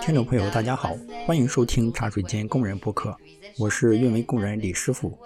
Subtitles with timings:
[0.00, 0.96] 听众朋友，大家好，
[1.26, 3.16] 欢迎收听茶水间工人播客，
[3.58, 5.18] 我是运维工人李师傅。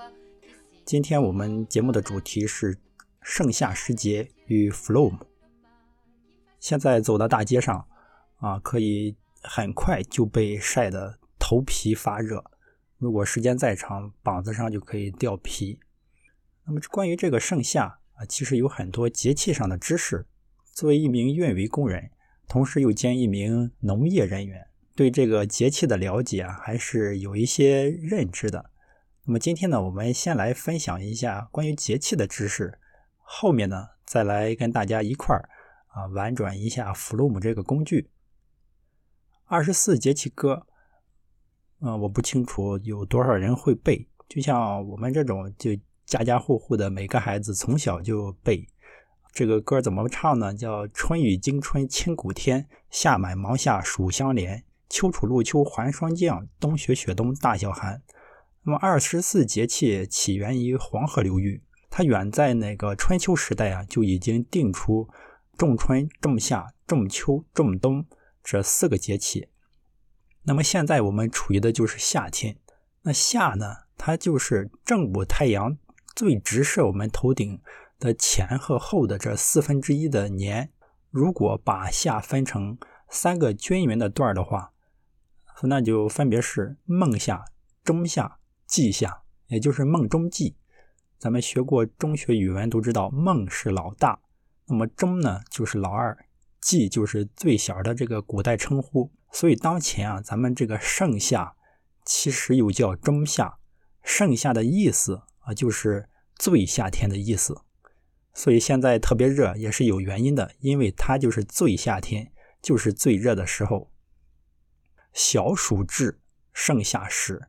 [0.87, 2.79] 今天我们节目的主题是
[3.21, 5.19] 盛夏时节与 Flom。
[6.59, 7.87] 现在走到大街上
[8.39, 12.43] 啊，可以很快就被晒得头皮发热，
[12.97, 15.79] 如果时间再长，膀子上就可以掉皮。
[16.65, 20.25] 那么关于这个盛夏啊，其实有很多节气上的知识。
[20.77, 22.11] 作为一名运维工人，
[22.47, 28.69] 同时又兼一名农业人员，对这个节气的了解啊，还是有一些认知的。
[29.25, 32.79] 那么今天呢，我们先来分享一下关于节气的知识，
[33.23, 35.49] 后面呢，再来跟大家一块儿
[35.87, 38.11] 啊玩转一下弗洛姆这个工具。
[39.47, 40.67] 二十四节气歌，
[41.81, 45.71] 嗯，我不清楚有多少人会背，就像我们这种，就
[46.05, 48.69] 家家户户的每个孩子从小就背。
[49.37, 50.55] 这个歌怎么唱呢？
[50.55, 58.01] 叫“春雨惊春清谷天，夏满芒夏暑相连，秋处露秋寒霜降，冬雪雪冬大小寒。”
[58.65, 65.07] 那么二十四节气起源于黄河流域，它远在那个春秋时代啊就已经定出
[65.59, 68.07] 仲春、仲夏、仲秋、仲冬
[68.43, 69.49] 这四个节气。
[70.45, 72.57] 那么现在我们处于的就是夏天，
[73.03, 73.67] 那夏呢，
[73.99, 75.77] 它就是正午太阳
[76.15, 77.61] 最直射我们头顶。
[77.99, 80.71] 的前和后的这四分之一的年，
[81.11, 84.73] 如果把夏分成三个均匀的段的话，
[85.63, 87.45] 那就分别是孟夏、
[87.83, 90.57] 中夏、季夏，也就是孟中季。
[91.19, 94.21] 咱们学过中学语文都知道，孟是老大，
[94.67, 96.27] 那么中呢就是老二，
[96.61, 99.11] 季就是最小的这个古代称呼。
[99.33, 101.57] 所以当前啊，咱们这个盛夏
[102.05, 103.57] 其实又叫中夏，
[104.03, 107.63] 盛夏的意思啊就是最夏天的意思。
[108.37, 112.31] 所以现在特别热也是有原因的，因为它就是最夏天，
[112.61, 113.91] 就是最热的时候。
[115.15, 116.21] 小暑至，
[116.53, 117.49] 盛夏时。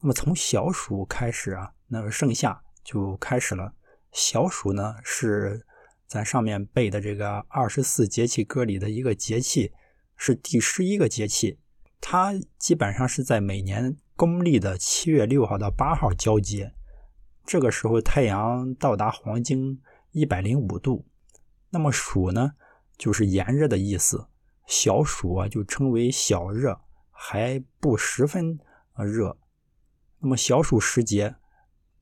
[0.00, 3.72] 那么从小暑开始啊，那个盛夏就开始了。
[4.10, 5.64] 小暑呢是
[6.08, 9.70] 咱上面背的这个二十四节气歌里的一个节气，
[10.16, 11.60] 是第十一个节气。
[12.00, 16.74] 它基本上是在每年公历的七月六号到八号交接，
[17.44, 19.80] 这个时候太阳到达黄经。
[20.16, 21.04] 一百零五度，
[21.68, 22.52] 那么暑呢，
[22.96, 24.28] 就是炎热的意思。
[24.66, 28.58] 小暑啊，就称为小热，还不十分
[28.96, 29.36] 热。
[30.20, 31.34] 那么小暑时节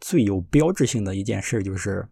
[0.00, 2.08] 最有标志性的一件事，就是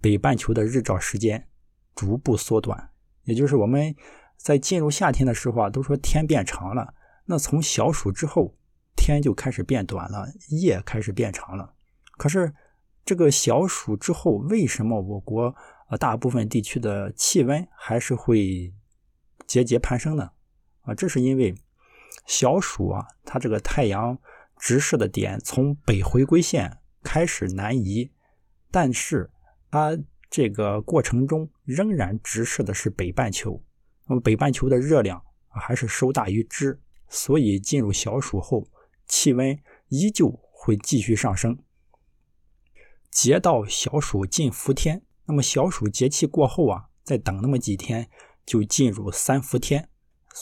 [0.00, 1.46] 北半球的日照时间
[1.94, 2.90] 逐步缩短。
[3.22, 3.94] 也就是我们
[4.36, 6.92] 在进入夏天的时候啊，都说天变长了。
[7.26, 8.56] 那从小暑之后，
[8.96, 11.72] 天就开始变短了，夜开始变长了。
[12.18, 12.52] 可是。
[13.06, 15.54] 这个小暑之后，为什么我国
[15.88, 18.74] 呃大部分地区的气温还是会
[19.46, 20.32] 节节攀升呢？
[20.82, 21.54] 啊，这是因为
[22.26, 24.18] 小暑啊，它这个太阳
[24.58, 28.10] 直射的点从北回归线开始南移，
[28.72, 29.30] 但是
[29.70, 29.96] 它
[30.28, 33.62] 这个过程中仍然直射的是北半球，
[34.08, 38.66] 那么北半球的热量还是收大于支，所以进入小暑后，
[39.06, 39.56] 气温
[39.90, 41.56] 依旧会继续上升。
[43.10, 48.08] 节到小暑进伏天，那么小暑节气过后啊，再等那么几天
[48.44, 49.88] 就进入三伏天，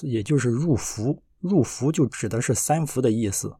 [0.03, 1.23] 也就是入伏。
[1.41, 3.57] 入伏就指的是三伏的意思。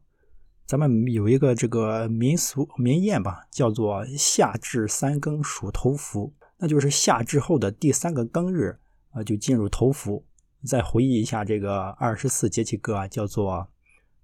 [0.65, 8.79] 咱们有一个这个民俗民谚吧，叫做夏至三更属头伏，那就是夏至后的第三个庚日
[9.11, 10.25] 啊，就进入头伏。
[10.65, 13.69] 再回忆一下这个二十四节气歌啊，叫做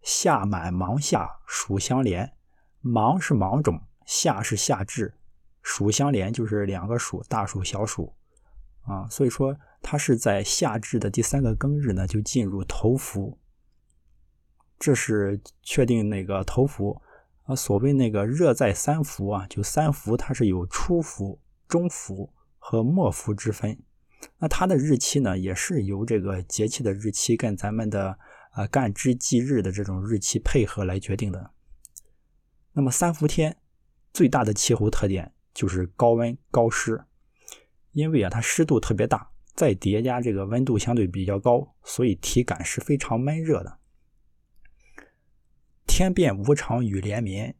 [0.01, 2.33] 夏满芒夏暑相连，
[2.79, 3.79] 芒是芒种。
[4.11, 5.13] 夏是夏至，
[5.61, 8.13] 暑相连就是两个暑，大暑小暑
[8.81, 13.39] 啊，所以说它是在夏至的第三个庚日呢，就进入头伏。
[14.77, 17.01] 这是确定那个头伏
[17.45, 21.39] 啊，所谓那个热在三伏啊，就三伏它是有初伏、
[21.69, 23.81] 中伏和末伏之分。
[24.39, 28.19] 那它的日期呢，也是由这个节气的日期跟咱们的
[28.51, 31.51] 啊干支纪日的这种日期配合来决定的。
[32.73, 33.55] 那么三伏天。
[34.13, 37.01] 最大的气候特点就是高温高湿，
[37.93, 43.79] 因为啊它湿度特别大，再叠加这个温度相对比较高，所以体感是非常闷热的。
[45.87, 47.55] 天变无常雨连绵，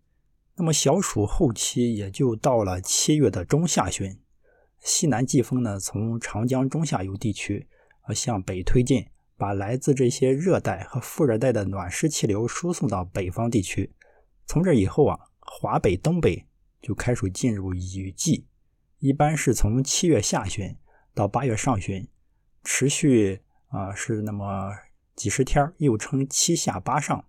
[0.56, 4.20] 那么小暑后期也就到了七月的中下旬，
[4.80, 7.68] 西南季风呢从长江中下游地区
[8.02, 9.08] 啊向北推进，
[9.38, 13.94] 把来自这些热带和副热带的暖湿气流输送到北方地区。
[14.46, 15.31] 从这以后啊。
[15.54, 16.48] 华北、东北
[16.82, 18.48] 就开始进入雨季，
[19.00, 20.78] 一般是从七月下旬
[21.14, 22.08] 到八月上旬。
[22.64, 24.72] 持续啊是那么
[25.14, 27.26] 几十天，又称七下八上。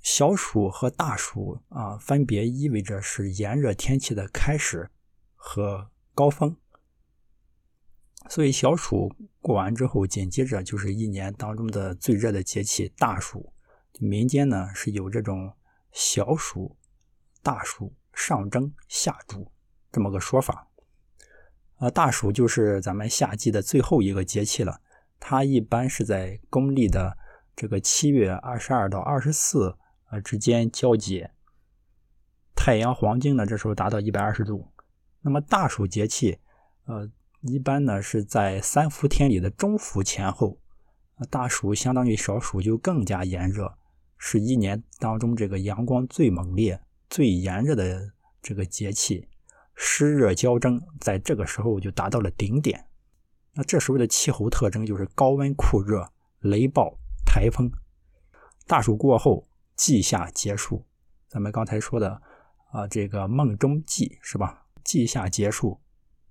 [0.00, 4.88] 小暑和大暑啊，分别意味着是炎热天气的开始
[5.34, 6.56] 和高峰。
[8.28, 13.52] 所以小暑过完之后，紧接着就是一年当中的最热的节气大暑。
[13.98, 15.52] 民间呢是有这种
[15.92, 16.76] 小暑、
[17.42, 19.52] 大暑、上蒸、下煮
[19.92, 20.66] 这么个说法。
[21.76, 24.80] 啊，大暑就是咱们夏季的最后一个节气了，
[25.20, 27.16] 它一般是在公历的
[27.54, 29.76] 这个七月二十二到二十四。
[30.10, 31.30] 呃，之间交接，
[32.54, 34.70] 太阳黄经呢，这时候达到一百二十度。
[35.22, 36.38] 那么大暑节气，
[36.84, 37.10] 呃，
[37.40, 40.58] 一般呢是在三伏天里的中伏前后。
[41.30, 43.78] 大暑相当于小暑，就更加炎热，
[44.24, 46.80] 是一年当中这个阳光最猛烈、
[47.10, 49.26] 最炎热的这个节气，
[49.74, 52.86] 湿热交蒸，在这个时候就达到了顶点。
[53.54, 56.08] 那这时候的气候特征就是高温酷热、
[56.38, 56.96] 雷暴、
[57.26, 57.68] 台风。
[58.66, 59.44] 大暑过后。
[59.74, 60.84] 季夏结束，
[61.28, 62.22] 咱们刚才说的
[62.70, 64.66] 啊，这个梦中季是吧？
[64.84, 65.80] 季夏结束，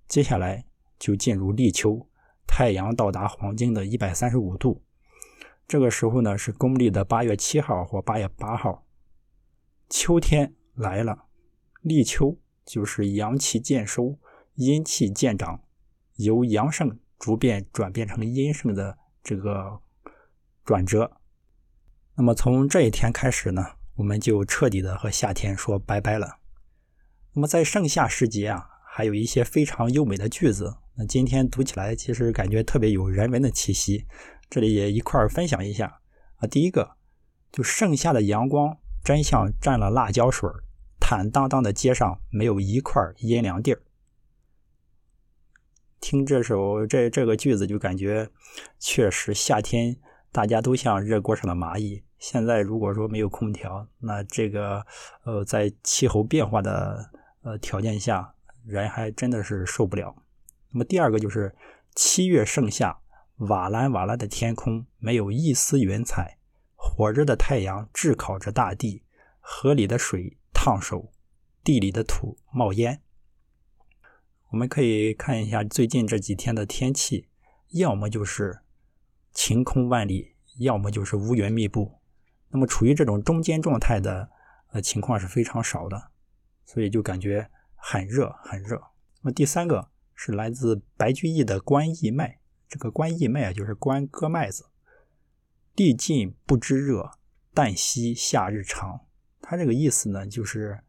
[0.08, 0.64] 接下来
[0.98, 2.08] 就进入立秋，
[2.46, 4.80] 太阳到达黄经的一百三十五度，
[5.72, 8.84] 这个时候呢是公历的八月七号或八月八号，
[9.88, 11.24] 秋天来了。
[11.80, 14.18] 立秋就是阳气渐收，
[14.56, 15.62] 阴气渐长，
[16.16, 19.80] 由阳盛逐渐转变成阴盛的这个
[20.62, 21.10] 转折。
[22.16, 23.64] 那么从这一天开始呢，
[23.94, 26.36] 我们就彻底的和夏天说拜拜了。
[27.32, 34.04] 那么在盛夏时节啊，还有一些非常优美的句子，那今天读起来其实感觉特别有人文的气息，
[34.52, 36.00] 这里也一块儿分享一下
[36.36, 36.46] 啊。
[36.46, 36.96] 第一个，
[37.50, 40.46] 就盛夏的阳光真像蘸了辣椒水，
[41.00, 43.80] 坦荡荡的街上没有一块阴凉地儿。
[46.02, 48.28] 听这首这这个句子就感觉
[48.78, 49.96] 确实夏天。
[50.30, 52.02] 大家都像热锅上的蚂蚁。
[52.18, 54.82] 现在如果说没有空调，那这个
[55.24, 57.10] 呃，在气候变化的
[57.42, 58.34] 呃条件下，
[58.64, 60.14] 人还真的是受不了。
[60.70, 61.54] 那么第二个就是
[61.94, 62.98] 七月盛夏，
[63.48, 66.38] 瓦蓝瓦蓝的天空没有一丝云彩，
[66.74, 69.02] 火热的太阳炙烤着大地，
[69.40, 71.12] 河里的水烫手，
[71.64, 73.02] 地里的土冒烟。
[74.50, 77.28] 我们可以看一下最近这几天的天气，
[77.70, 78.60] 要么就是。
[79.34, 81.98] 晴空万里，要么就是乌云密布，
[82.50, 84.28] 那么处于这种中间状态的
[84.72, 86.10] 呃情况是非常少的，
[86.66, 88.76] 所以就感觉很热很热。
[89.22, 92.28] 那么第三个是来自白居易的《关驿卖》，
[92.72, 94.64] 这个关驿卖啊就是关割麦子，
[95.74, 97.10] 历尽不知热，
[97.52, 99.00] 但惜夏日长。
[99.42, 100.80] 他这个意思呢就是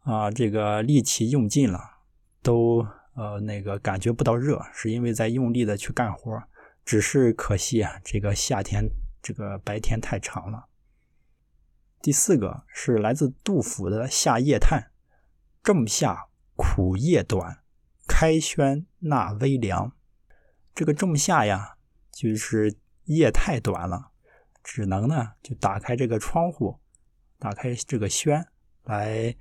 [0.00, 1.78] 啊这个力气用尽了，
[2.42, 2.84] 都
[3.14, 6.42] 呃那个感觉不到热，是因为在用力的去干活。
[6.84, 8.90] 只是可惜啊，这个夏天
[9.22, 10.66] 这个白天太长了。
[12.00, 14.80] 第四个是来自杜甫的《夏夜叹》
[15.62, 16.26] ：“仲夏
[16.56, 17.62] 苦夜短，
[18.08, 19.92] 开轩纳微凉。”
[20.74, 21.76] 这个仲夏呀，
[22.12, 22.74] 就是
[23.04, 24.10] 夜太短了，
[24.62, 26.78] 只能呢就打开这个窗户，
[27.38, 28.46] 打开这个轩
[28.84, 29.34] 来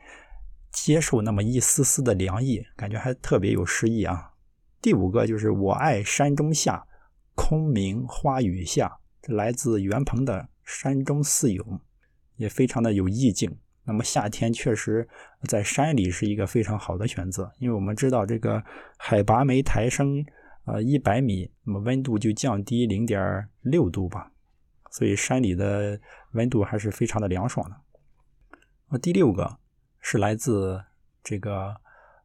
[0.71, 4.33] 接受那么一丝丝的凉意，感觉还特别有诗意啊。
[4.81, 6.87] 第五个就是我爱山中夏。
[7.33, 11.65] 空明花雨下，这来自袁鹏的《山中四咏》，
[12.35, 13.57] 也非常的有意境。
[13.85, 15.07] 那么夏天确实
[15.47, 18.61] 在山里是一个非常好的选择，因为我们知道这个
[18.97, 20.23] 海拔没抬升
[20.65, 24.31] 呃一百米，那么温度就降低零点六度吧，
[24.89, 25.99] 所以山里的
[26.31, 27.75] 温度还是非常的凉爽的。
[28.89, 29.57] 那第六个
[29.99, 30.83] 是来自
[31.23, 31.75] 这个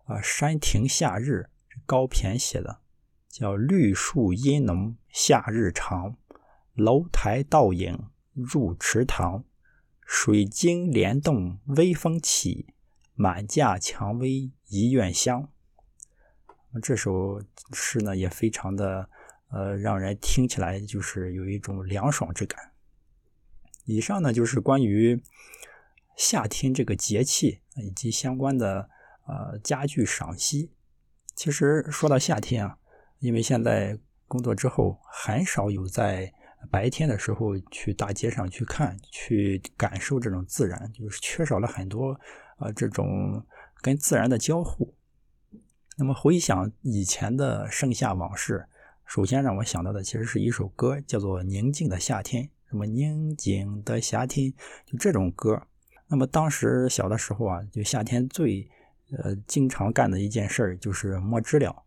[0.06, 1.50] 呃山亭夏日
[1.84, 2.78] 高骈写的。
[3.28, 6.16] 叫绿树阴浓夏日长，
[6.72, 9.44] 楼台倒影入池塘，
[10.06, 12.72] 水晶帘动微风起，
[13.12, 15.50] 满架蔷薇一院香。
[16.80, 17.42] 这首
[17.72, 19.08] 诗呢也非常的
[19.50, 22.72] 呃，让人听起来就是有一种凉爽之感。
[23.84, 25.22] 以上呢就是关于
[26.16, 28.88] 夏天这个节气以及相关的
[29.26, 30.72] 呃家具赏析。
[31.34, 32.78] 其实说到夏天啊。
[33.18, 36.30] 因为现在工作之后，很少有在
[36.70, 42.12] 白天的时候去大街上去看、去感受这种自然，就是缺少了很多
[42.58, 43.42] 啊这种
[43.80, 44.94] 跟自然的交互。
[45.98, 48.66] 那么回想以前的盛夏往事，
[49.06, 52.44] 首先让我想到的其实是一首歌，叫做《宁静的夏天》。
[52.68, 54.52] 什么宁静的夏天，
[54.84, 55.62] 就这种歌。
[56.06, 58.68] 那么当时小的时候啊，就夏天最
[59.16, 61.84] 呃经常干的一件事儿就是摸知了。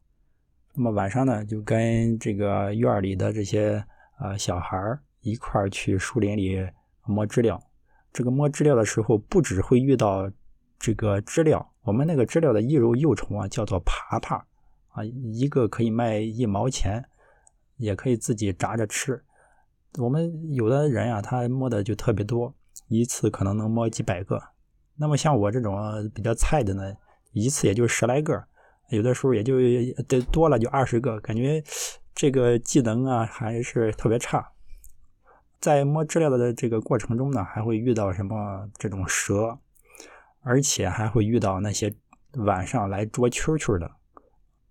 [0.74, 3.84] 那么晚上呢，就跟这个院里的这些
[4.20, 6.68] 呃小孩儿一块儿去树林里
[7.06, 7.62] 摸知了。
[8.12, 10.32] 这个摸知了的时候，不只会遇到
[10.80, 14.38] 这个知了，我们那个知了的一肉幼虫啊，叫做爬爬
[14.94, 17.04] 啊，一个可以卖一毛钱，
[17.76, 19.22] 也可以自己炸着吃。
[19.98, 22.54] 我们有的人啊，他摸的就特别多，
[22.88, 24.42] 一次可能能摸几百个。
[24.96, 25.78] 那么像我这种
[26.14, 26.94] 比较菜的呢，
[27.34, 28.42] 一次也就十来个，
[28.90, 29.58] 有的时候也就
[30.08, 31.64] 得多了就二十个，感觉
[32.16, 34.52] 这个技能啊还是特别差。
[35.60, 39.58] 在摸知了的这个过程中呢，还会遇到什么这种蛇，
[40.50, 41.94] 而且还会遇到那些
[42.34, 43.98] 晚上来捉蛐蛐的，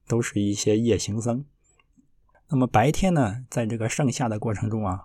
[0.08, 1.44] 都是一些夜行僧。
[2.48, 5.04] 那么白天呢，在这个盛夏的过程中啊，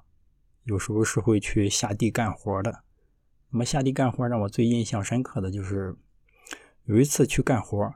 [0.63, 2.83] 有时候是会去下地干活的。
[3.51, 5.95] 那么下地干活让我最印象深刻的就是
[6.85, 7.93] 有一次去干活，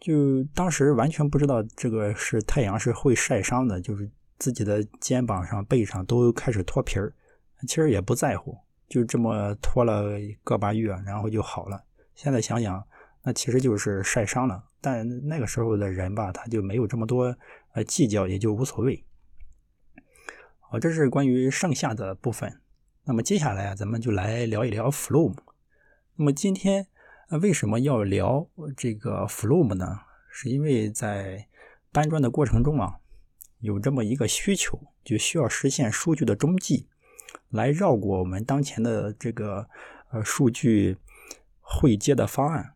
[0.00, 7.12] 就当时完全不知道这个是太阳是会晒伤的，就是自己的肩膀上、背上都开始脱皮儿，
[7.68, 8.56] 其实也不在乎，
[8.92, 11.82] 就这么拖了个把月，然后就好了。
[12.14, 12.86] 现在想想，
[13.22, 17.34] 那其实就是晒伤了，但那个时候的人吧，他就没有这么多
[17.72, 19.02] 呃计较，也就无所谓。
[20.60, 22.60] 好，这是关于剩下的部分。
[23.04, 25.38] 那么接下来啊，咱们就来聊一聊 Flume。
[26.16, 26.86] 那么今天
[27.40, 28.46] 为什么要聊
[28.76, 30.00] 这个 Flume 呢？
[30.30, 31.48] 是因为在
[31.90, 32.98] 搬砖的过程中啊，
[33.60, 36.88] 有这么一个需求，就需要实现数据的中继，
[37.52, 39.68] 来绕过我们当前的这个
[40.10, 40.98] 呃数据
[41.60, 42.74] 汇接的方案。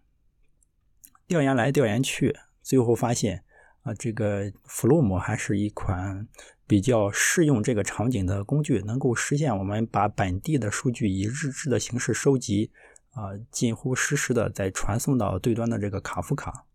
[1.27, 3.43] 调研来调研去，最后发现
[3.83, 6.29] 啊，这个 Flume 还是一款。
[6.69, 12.73] 比较适用这个场景的工具，能够实现我们把本地的数据以日志的形式收集，
[13.13, 16.67] 啊，近乎实时的再传送到对端的这个卡夫卡。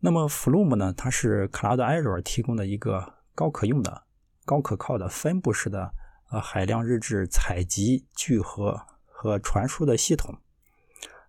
[0.00, 4.02] 那么 Flume 呢，它是 Cloud Azure 提供的一个高可用的、
[4.44, 5.94] 高可靠的分布式的
[6.30, 10.38] 呃海量日志采集、聚合和传输的系统。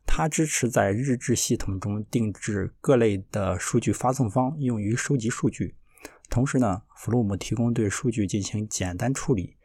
[0.05, 5.75] 它支持在日志系统中定制各类的数据发送方，用于收集数据。
[6.29, 9.55] 同时呢，Flume 提供对数据进行简单处理，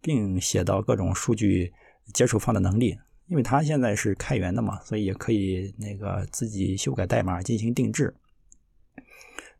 [0.00, 1.72] 并写到各种数据
[2.12, 2.98] 接收方的能力。
[3.26, 8.14] 因为它现在是开源的嘛，所以也可以那个自己修改代码进行定制。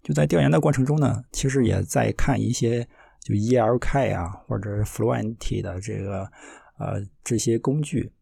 [0.03, 2.87] 就在调研的过程中呢，其实也在看一些
[3.25, 6.31] 就 ELK 啊或者是 Fluent 的这个
[6.79, 8.13] 呃这些工具，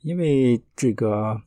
[0.00, 1.40] 因为这个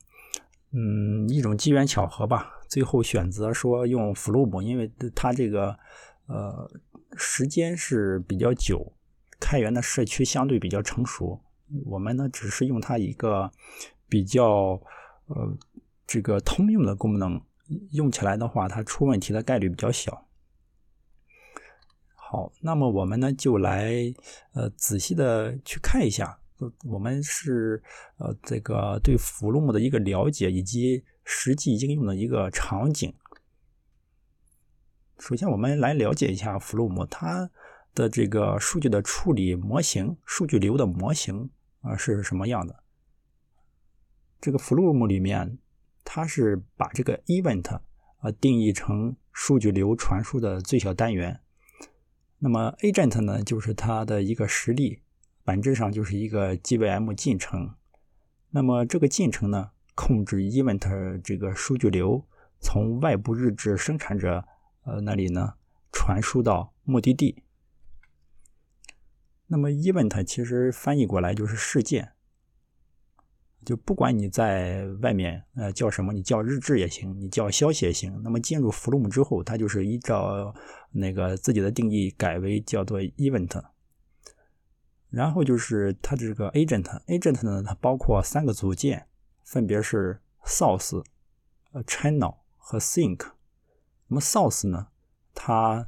[0.72, 2.50] 嗯一种机缘巧合吧。
[2.66, 5.78] 最后选择说用 Flume，因为它这个
[6.26, 6.70] 呃
[7.14, 8.94] 时间是比较久，
[9.38, 11.38] 开源的社区相对比较成熟。
[11.84, 13.52] 我们呢只是用它一个
[14.08, 14.80] 比较
[15.26, 15.54] 呃
[16.06, 17.38] 这个通用的功能，
[17.90, 20.26] 用起来的话，它出问题的概率比较小。
[22.32, 23.92] 好，那么我们呢就来
[24.54, 26.38] 呃仔细的去看一下，
[26.84, 27.82] 我们是
[28.16, 31.04] 呃这个对 Flume 的一个了解以及。
[31.24, 33.14] 实际应用的一个场景。
[35.20, 37.48] 首先，我们来了解一下 Flume 它
[37.94, 41.48] 的这个数据的处理模型、数据流的模型
[41.80, 42.82] 啊是什么样的。
[44.40, 45.58] 这个 Flum 里面，
[46.02, 47.70] 它是把这个 event
[48.18, 51.40] 啊定义成数据流传输的最小单元。
[52.44, 55.00] 那么 agent 呢，就是它的一个实例，
[55.44, 57.76] 本质上就是一个 JVM 进程。
[58.50, 59.70] 那么这个进程呢？
[59.94, 62.26] 控制 event 这个数据流
[62.58, 64.42] 从外部日志生产者
[64.84, 65.52] 呃那里呢
[65.92, 67.42] 传输到目的地。
[69.48, 72.12] 那么 event 其实翻译过来就是事件，
[73.64, 78.20] 就不管你在外面呃叫什么，你叫日志也行，你叫消息也行。
[78.22, 80.54] 那么进入 Flume 之后，它就是依照
[80.90, 83.62] 那个自己的定义改为叫做 event。
[85.10, 89.06] 然后就是它这个 agent，agent 呢它包括三个组件。
[89.44, 91.04] 分别是 source、
[91.72, 93.32] 呃 channel 和 sink。
[94.06, 94.86] 那么 source 呢，
[95.34, 95.86] 它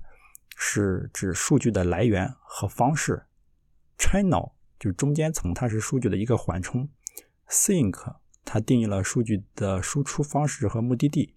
[0.55, 3.23] 是指数据的来源和方式
[3.97, 6.87] ；channel 就是中间层，它是数据的一个缓冲
[7.49, 11.35] ；sink 它定义了数据的输出方式和目的地。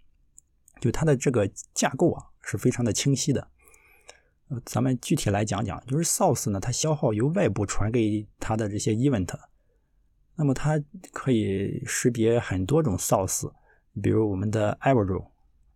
[0.80, 3.48] 就它的这个架构啊，是非常的清晰的。
[4.50, 9.38] 呃，咱们具体来讲讲，就是 source 呢，它消耗由外部传给它的这些 event。
[10.36, 10.80] 那么它
[11.12, 13.52] 可以识别很多种 source，
[14.02, 15.32] 比如我们的 Avro，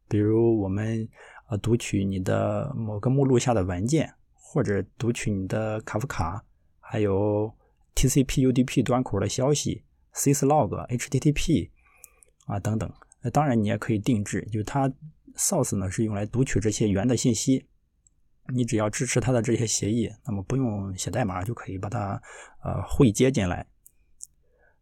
[0.08, 1.10] 比如我们
[1.50, 6.46] 呃读取你的某个目录下的文件，或者读取你的卡夫卡，
[6.80, 7.52] 还有
[7.96, 11.70] TCP/UDP 端口的消息，Syslog、HTTP
[12.46, 12.92] 啊等等。
[13.32, 14.92] 当然你也可以定制，就它
[15.36, 17.68] source 呢是用来读取这些源的信息，
[18.54, 22.22] 你只要支持它的这些协议，那么不用写代码就可以把它
[22.64, 23.68] 呃汇接进来。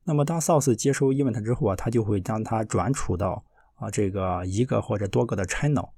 [0.05, 3.43] 那么当 source 接收 event 之后啊，它就会将它转储到
[3.75, 5.91] 啊这个一个或者多个的 channel。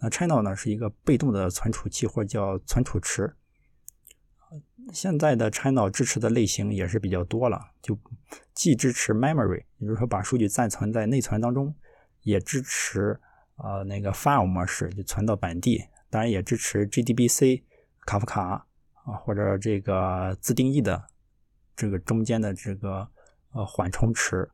[0.00, 3.36] 那 channel 呢是一个被动的存储器或者叫存储池。
[4.92, 7.98] 现在的 channel 支持的类型也是比较多了，就
[8.52, 11.74] 既支持 memory，也就是说把数据暂存在内存当中，
[12.22, 13.18] 也支持
[13.56, 17.62] 呃那个 file 模式，就存到本地，当然也支持 JDBC、
[18.04, 18.66] 卡夫卡
[19.04, 21.06] 啊或者这个自定义的
[21.74, 23.08] 这个中间的这个
[23.52, 24.50] 呃缓冲池。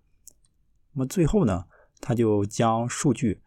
[0.92, 1.64] 那么最后呢，
[2.00, 3.40] 它就将数据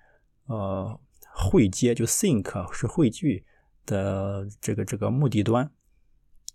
[0.46, 1.00] 呃
[1.34, 3.46] 汇接，就 sync 是汇聚
[3.86, 5.72] 的这个这个目的端。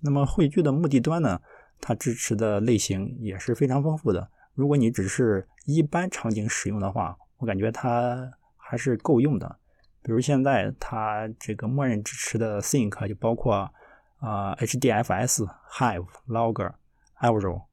[0.00, 1.40] 那么汇聚的目的端呢，
[1.80, 4.30] 它支持的类型也是非常丰富的。
[4.54, 9.58] 如果你只是一般场景使用的话，我感觉它还是够用的。
[10.02, 13.70] 比如现在它这个默认支持的 Sync 就包括
[14.18, 16.72] 啊 HDFS、Hive、Logger、
[17.20, 17.64] Avro，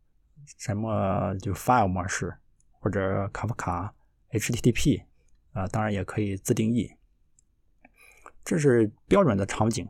[0.57, 2.35] 什么就 File 模式
[2.79, 3.93] 或者卡夫卡
[4.31, 5.03] HTTP
[5.53, 6.91] 啊，当然也可以自定义。
[8.43, 9.87] 这是标准的场景。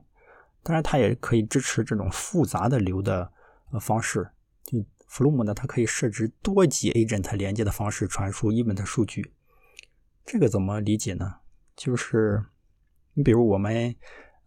[0.66, 3.32] 当然，它也可以支持这种复杂的流的
[3.72, 4.28] 呃方式。
[4.64, 9.36] 就 Flume 呢，它可以设置多级 agent 连接的方式传输 event 数据。
[10.26, 11.36] 这个怎么理解呢？
[11.76, 12.44] 就是
[13.14, 13.96] 你比如我们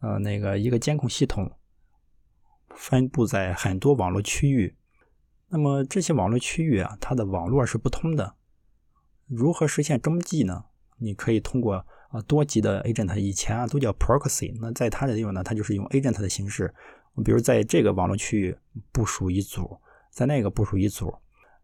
[0.01, 1.57] 呃那个一个监控系统
[2.75, 4.77] 分布在很多网络区域，
[5.51, 8.35] 那么这些网络区域啊，它的网络是不通的。
[9.27, 10.65] 如何实现中继呢？
[10.97, 16.75] 你可以通过啊，多级的 agent 以前啊都叫 proxy，那在它的地方呢，它就是用 agent 的形式，
[17.25, 18.57] 比如在这个网络区域
[18.93, 19.77] 部署一组，
[20.11, 21.15] 在那个部署一组，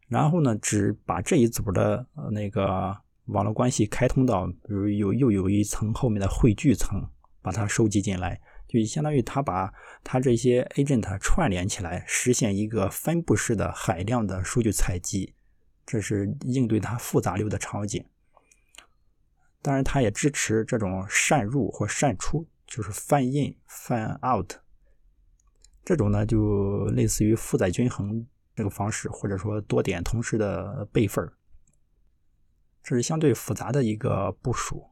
[0.06, 2.94] 然后呢，只把这一组的那个
[3.26, 7.02] 网络关系开通到，比如有又有一层后面的汇聚层，
[7.40, 8.38] 把它收集进来，
[8.68, 15.32] 就相当于它把它这些 agent 串联起来，实现一个分布式的海量的数据采集，
[15.86, 18.04] 这是应对它复杂流的场景。
[19.64, 24.52] 当然，它也支持这种扇入或扇出，就是 fan in、fan out
[25.82, 31.26] 这种呢，就类似于负载均衡这个方式，或者说多点同时的备份
[32.82, 34.84] 这是相对复杂的一个部署。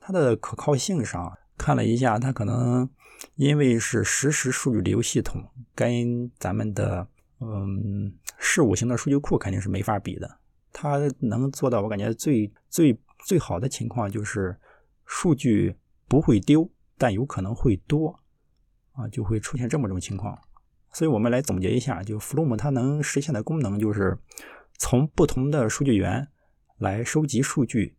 [0.00, 2.88] 它的可靠性上看了一下，它可能
[3.34, 7.06] 因为是实时数据流系统，跟咱们的
[7.40, 10.38] 嗯事务型的数据库肯定是没法比的。
[10.72, 12.98] 它能做到，我感觉最最。
[13.24, 14.58] 最好的情况就是
[15.04, 15.76] 数据
[16.06, 18.20] 不会丢，但有可能会多
[18.92, 20.38] 啊，就会出现这么种情况。
[20.92, 24.18] 所以我们来总结一下，就 Flume 它能实现的功能就是
[24.78, 26.28] 从不同的数据源
[26.78, 27.96] 来收集数据，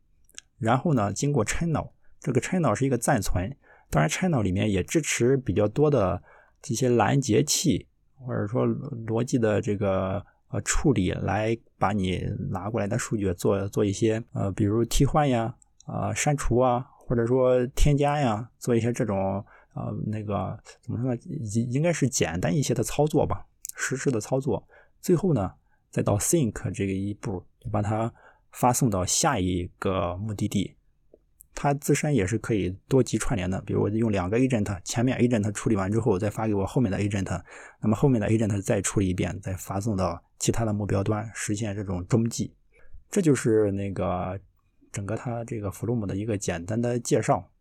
[0.57, 3.55] 然后呢，经过 channel，这个 channel 是一个暂存，
[3.89, 6.23] 当然 channel 里面也支持比较多的
[6.61, 10.25] 这些拦截器，或者说逻辑的这个。
[10.49, 19.43] 呃，处理来把你拿过来的数据做做一些呃，比如替换呀、啊删除啊，或者说添加呀，做一些这种
[19.75, 21.21] 呃那个怎么说呢？
[21.25, 24.67] 应应该是简单一些的操作吧，实时的操作。
[24.99, 25.53] 最后呢，
[25.91, 28.11] 再到 sync 这个一步，把它
[28.51, 30.75] 发送到下一个目的地。
[31.61, 37.43] 它自身也是可以多级串联的，比如我用两个 agent，前面 agent 处理完之后，再发给我后面的 agent，
[37.81, 42.55] 那么后面的 agent 再处理一遍，再发送到其他的目标端，实现这种中继。
[43.09, 44.39] 这就是那个
[44.89, 47.51] 整个它这个 Flume 的一个简单的介绍。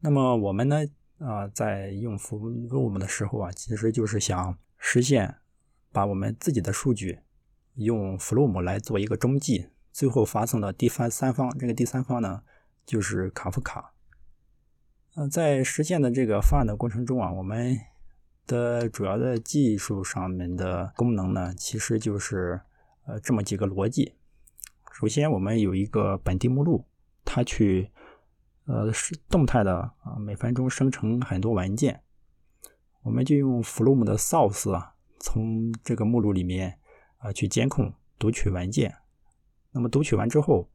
[0.00, 0.78] 那么我们呢，
[1.18, 5.36] 啊，在用 Flume 的时候啊，其实就是想实现
[5.92, 7.18] 把我们自己的数据
[7.74, 11.54] 用 Flume 来做一个中继，最后发送到第三三方。
[11.58, 12.40] 这个第三方呢？
[12.88, 13.92] 就是卡夫卡，
[15.14, 17.78] 呃，在实现的这个方案的过程中啊，我们
[18.46, 22.58] 的主要的技术上面的功能呢，其实就是
[23.04, 24.14] 呃这么几个逻辑。
[24.90, 26.86] 首先，我们有一个本地目录，
[27.26, 27.90] 它去
[28.64, 32.00] 呃是动态的啊，每分钟生成很多文件，
[33.02, 36.78] 我们就用 Flume 的 source 啊，从这个目录里面
[37.18, 38.96] 啊去监控读取文件。
[39.72, 40.70] 那么读取完之后，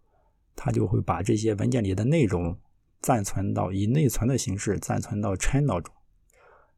[0.56, 2.58] 它就会把这些文件里的内容
[3.00, 5.94] 暂存到以内存的形式暂存到 channel 中，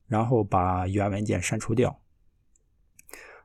[0.07, 2.01] 然后把原文件删除掉。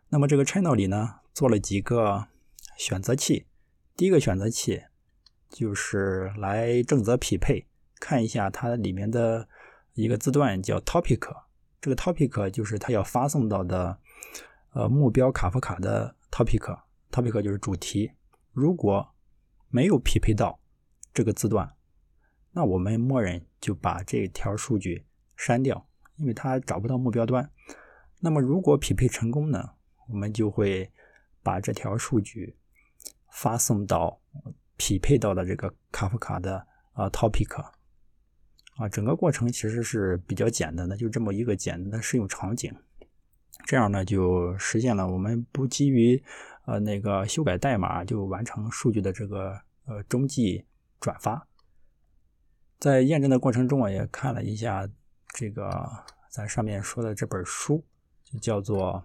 [0.09, 2.29] 那么这个 channel 里呢，做了几个
[2.77, 3.47] 选择器。
[3.97, 4.83] 第一个选择器
[5.49, 7.67] 就是来正则匹配，
[8.01, 9.49] 看一下它里面的
[9.93, 11.21] 一个字段叫 topic，
[11.81, 13.99] 这个 topic 就是它要发送到的
[14.73, 18.13] 呃目标卡夫卡的 topic，topic 就是主题。
[18.53, 19.15] 如果
[19.71, 20.61] 没有匹配到
[21.15, 21.75] 这个字段，
[22.53, 25.07] 那我们默认就把这条数据
[25.37, 27.51] 删掉，因为它找不到目标端。
[28.19, 29.71] 那么如果匹配成功呢，
[30.09, 30.91] 我们就会
[31.43, 32.57] 把这条数据
[33.31, 34.21] 发送到
[34.77, 37.63] 匹配到的这个卡夫卡的啊 topic
[38.77, 42.75] 啊，整个过程其实是比较简单的，就这么一个简单的适用场景。
[43.67, 46.23] 这样呢，就实现了我们不基于
[46.71, 50.65] 呃那个修改代码就完成数据的这个呃中继
[51.01, 51.45] 转发。
[52.79, 54.89] 在验证的过程中，我也看了一下
[55.35, 55.69] 这个
[56.31, 57.85] 咱上面说的这本书，
[58.23, 59.03] 就叫做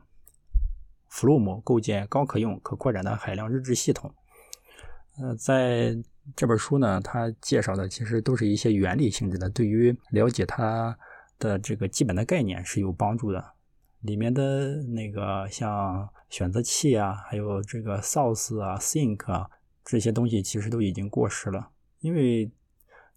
[1.12, 4.14] 《Flume 构建高可用可扩展的海量日志系统》。
[5.24, 5.98] 呃，在
[6.36, 10.96] 这本书呢，它介绍的其实都是一些原理性质的，对于了解它
[11.40, 13.44] 的这个基本的概念是有帮助的。
[14.02, 19.50] 里面的那个像选择器啊，还有这个 source 啊、sync 啊
[19.84, 22.52] 这些东西，其实都已经过时了，因为。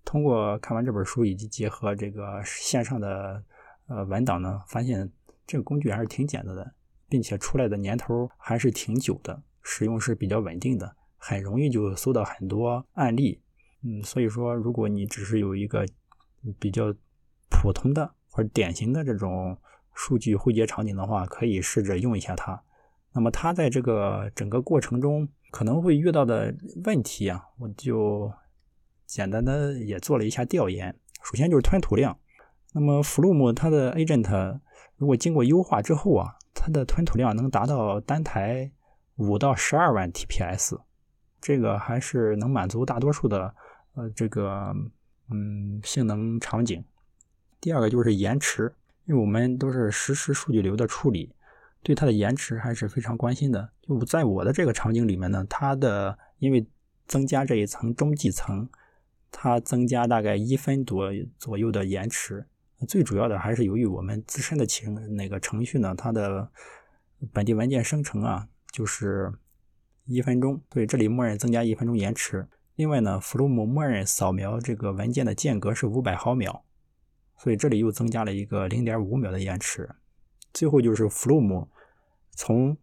[0.05, 3.44] 通过看完这本书以及结合这个线上的
[3.88, 5.12] 呃文档呢，发现
[5.47, 6.75] 这个工具还是挺简单的，
[7.11, 13.42] 并且出来的年头还是挺久的，使用是比较稳定的，很容易就搜到很多案例。
[13.83, 15.87] 嗯，所以说如果你只是有一个
[16.59, 16.85] 比较
[17.51, 19.59] 普通的或者典型的这种
[19.92, 22.62] 数据汇结场景的话，可以试着用一下它。
[23.18, 26.54] 那么它在这个整个过程中可能会遇到的
[26.85, 28.33] 问题啊，我就。
[29.07, 32.18] 简单的也做了一下调研，首先就是吞吐量。
[32.74, 34.61] 那么 Flume 它的 Agent
[34.96, 38.70] 如果经过优化之后啊，它的吞吐量能达到单台
[39.16, 40.78] 五到十二万 TPS，
[41.40, 43.54] 这个还是能满足大多数的
[43.94, 44.74] 呃这个
[45.31, 46.85] 嗯性能场景。
[47.62, 48.70] 第二个就是延迟，
[49.07, 51.33] 因为我们都是实时数据流的处理，
[51.83, 53.71] 对它的延迟还是非常关心的。
[53.83, 56.67] 就在我的这个场景里面呢，它的因为
[57.07, 58.69] 增加这一层中继层。
[59.31, 62.47] 它增加大概一分多左右的延迟，
[62.88, 66.51] 最主要的还是由于我们自身的程那个程序呢，它的
[67.31, 69.31] 本地文件生成啊，就是
[70.07, 72.49] 一分钟，所以这里默认增加一分钟延迟。
[72.77, 76.62] 另外呢，Flum 默认扫描这个文件的间隔是五百毫秒，
[77.37, 79.91] 所以这里又增加了一个零点五秒的延迟。
[80.53, 81.69] 最后就是 Flume
[82.31, 82.77] 从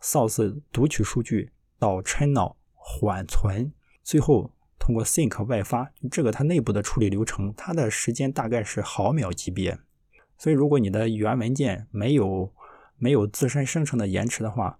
[0.00, 4.52] source 读取数据到 channel 缓存，最后。
[4.82, 9.78] 通过 sync 外发，这个它内部的处理流程，它的时间大概是毫秒级别。
[10.38, 12.50] 所以，如果你的原文件没有
[12.96, 14.78] 没有自身生成的延迟的话，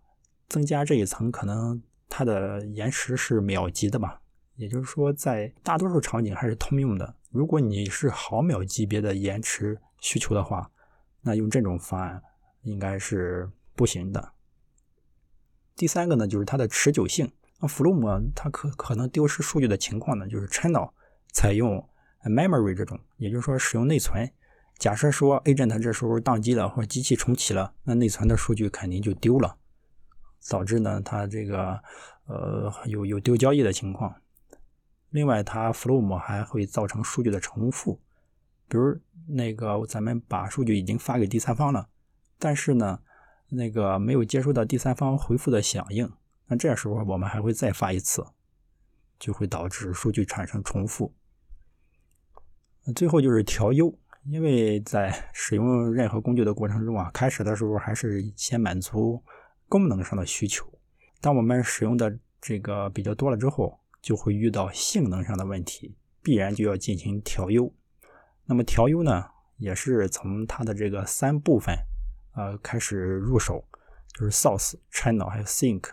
[0.49, 4.23] 增加这一层，可能它的延迟是秒级的吧。
[4.57, 7.15] 也就是说，在大多数场景还是通用的。
[7.31, 10.71] 如果你是毫秒级别的延迟需求的话，
[11.23, 12.23] 那用这种方案
[12.63, 14.33] 应该是不行的。
[15.77, 17.33] 第三个呢，就是它的持久性。
[17.61, 20.91] 那 Flume 它可可能丢失数据的情况呢，就是 channel
[21.33, 21.89] 采用
[22.25, 24.31] memory 这种，也就是说使用内存。
[24.79, 29.59] 假设说 agent 这时候宕机了或者机器重启了，那内存的数据肯定就丢了，
[30.49, 31.79] 导致呢它这个
[32.27, 34.15] 呃有有丢交易的情况。
[35.11, 38.01] 另外，它 Flume 还会造成数据的重复，
[38.71, 41.89] 比如那个咱们把数据已经发给第三方了，
[42.39, 43.01] 但是呢
[43.49, 46.11] 那个没有接收到第三方回复的响应。
[46.47, 48.25] 那这时候我们还会再发一次，
[49.19, 51.13] 就会导致数据产生重复。
[52.95, 53.93] 最后就是调优，
[54.25, 59.23] 因为在使用任何工具的过程中啊，开始的时候还是先满足
[59.69, 60.67] 功能上的需求。
[61.21, 67.73] 当我们使用的这个比较多了之后，就会遇到性能上的问题，必然就要进行调优。
[68.51, 71.73] 那么调优呢，也是从它的这个三部分
[72.35, 73.65] 呃开始入手，
[74.13, 75.85] 就是 source、channel 还有 sync。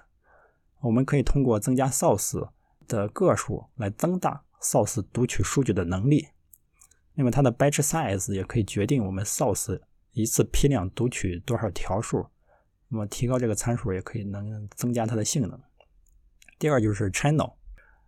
[0.82, 2.50] 我们可以通过增加 source
[2.88, 6.30] 的个数来增大 source 读取数据的能力。
[7.14, 9.80] 那么它的 batch size 也可以决定我们 source
[10.14, 12.26] 一次批量读取多少条数。
[12.88, 15.62] 那么提高这个参数也可以能增加它的性能。
[16.58, 17.54] 第二就是 channel。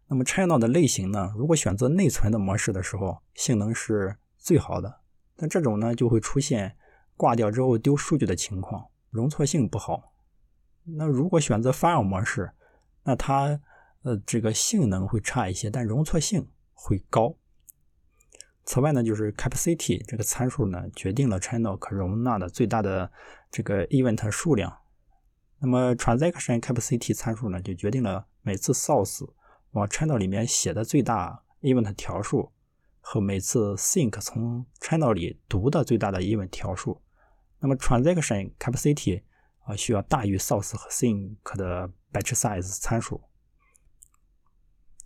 [0.07, 5.01] 那么 channel 的类型呢，如果选择内存的模式的时候，性能是最好的。
[5.35, 6.75] 但这种呢就会出现
[7.15, 10.13] 挂掉之后丢数据的情况，容错性不好。
[10.83, 12.51] 那如果选择 file 模式，
[13.03, 13.61] 那它
[14.01, 17.35] 呃这个性能会差一些，但容错性会高。
[18.65, 23.11] 此外呢，就是 capacity 这个参数呢，决定了 channel 可容纳的最大的
[23.49, 24.77] 这个 event 数量。
[25.59, 29.27] 那么 transaction capacity 参数呢，就决定了每次 source
[29.71, 32.51] 往 channel 里面写的最大 event 条数
[32.99, 37.01] 和每次 sync 从 channel 里读的最大的 event 条数。
[37.59, 39.23] 那么 transaction capacity
[39.63, 41.91] 啊需要大于 source 和 sync 的。
[42.11, 43.21] batch size 参数。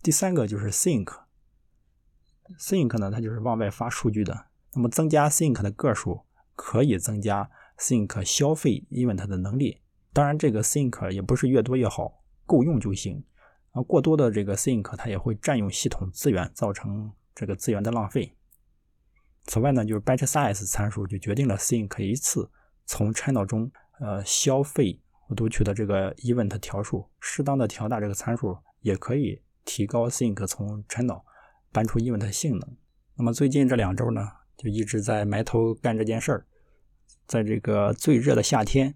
[0.01, 1.17] 第三个就是 sync，sync
[2.97, 4.47] 呢，它就是往外发数据的。
[4.71, 6.21] 那么增加 sync 的个数，
[6.55, 9.81] 可以增加 sync 消费 event 的能力。
[10.13, 13.25] 当然，这个 sync 也不是越多越好，够用就行。
[13.71, 18.35] 啊，过多的这个 sync 它也会占用系统资源，造成这个资源的浪费。
[19.45, 22.49] 此外呢，就是 batch size 参数就决定了 sync 一次
[22.85, 23.69] 从 channel 中
[23.99, 25.01] 呃消费
[25.35, 31.21] 读取的这个 event 条数，适当的调大这个参数，也可以提高 sync 从 channel
[31.71, 32.77] 搬出 event 的性能。
[33.15, 36.45] 那么最近这两周呢，就一直在埋头干这件事儿，
[37.27, 38.95] 在这个最热的夏天，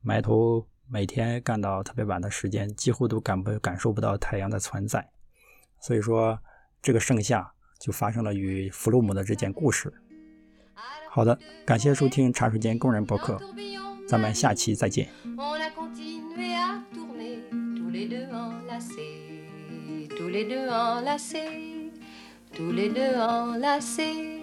[0.00, 5.08] 埋头每天干到特别晚的时间，几乎都感不感受不到太阳的存在。
[5.80, 6.42] 所以说，
[6.82, 7.54] 这个盛夏。
[7.78, 9.92] 就发生了与弗洛姆的这件故事。
[11.10, 13.40] 好的，感谢收听茶水间工人博客，
[14.06, 15.08] 咱们下期再见。
[20.16, 21.90] tous les deux enlacés,
[22.54, 24.37] tous les deux enlacés.